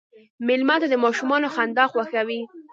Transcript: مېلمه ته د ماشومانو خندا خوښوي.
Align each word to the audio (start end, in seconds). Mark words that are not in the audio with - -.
مېلمه 0.47 0.75
ته 0.81 0.87
د 0.91 0.95
ماشومانو 1.03 1.47
خندا 1.55 1.85
خوښوي. 1.91 2.41